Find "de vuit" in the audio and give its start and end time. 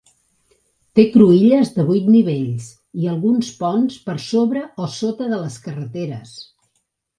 1.75-2.07